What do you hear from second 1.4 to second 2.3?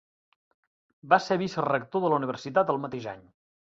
vicerector de la